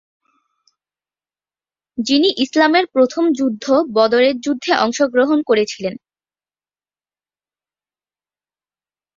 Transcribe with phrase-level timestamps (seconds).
[1.97, 3.65] যিনি ইসলামের প্রথম যুদ্ধ
[3.97, 5.95] বদরের যুদ্ধে অংশগ্রহণ করেছিলেন।